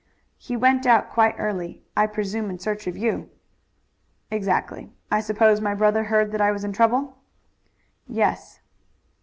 "He 0.39 0.57
went 0.57 0.87
out 0.87 1.11
quite 1.11 1.35
early, 1.37 1.83
I 1.95 2.07
presume 2.07 2.49
in 2.49 2.57
search 2.57 2.87
of 2.87 2.97
you." 2.97 3.29
"Exactly. 4.31 4.89
I 5.11 5.21
suppose 5.21 5.61
my 5.61 5.75
brother 5.75 6.05
heard 6.05 6.31
that 6.31 6.41
I 6.41 6.49
was 6.49 6.63
in 6.63 6.73
trouble?" 6.73 7.19
"Yes." 8.07 8.61